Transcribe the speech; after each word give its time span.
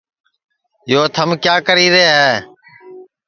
یو 0.91 1.01
تھم 1.15 1.29
کِیا 1.43 1.55
کری 1.67 1.87
ہے 1.95 2.09